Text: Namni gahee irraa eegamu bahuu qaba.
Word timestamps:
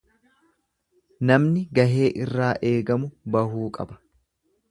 Namni 1.31 1.63
gahee 1.79 2.09
irraa 2.23 2.49
eegamu 2.71 3.13
bahuu 3.37 3.71
qaba. 3.79 4.01